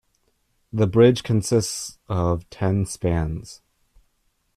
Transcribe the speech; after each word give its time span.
The 0.73 0.87
bridge 0.87 1.21
consists 1.21 1.99
of 2.09 2.49
ten 2.49 2.87
spans. 2.87 3.61